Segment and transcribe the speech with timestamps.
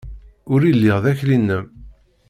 [0.53, 1.65] Ur lliɣ d akli-nnem!